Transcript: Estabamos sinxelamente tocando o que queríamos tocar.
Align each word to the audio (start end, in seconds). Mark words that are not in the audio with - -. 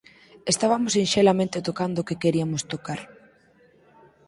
Estabamos 0.53 0.91
sinxelamente 0.97 1.65
tocando 1.67 1.97
o 1.99 2.07
que 2.07 2.19
queríamos 2.23 2.61
tocar. 2.73 2.99